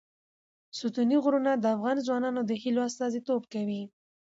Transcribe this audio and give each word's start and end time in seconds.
ستوني 0.77 1.17
غرونه 1.23 1.51
د 1.57 1.65
افغان 1.75 1.97
ځوانانو 2.07 2.41
د 2.45 2.51
هیلو 2.61 2.81
استازیتوب 2.89 3.41
کوي. 3.53 3.83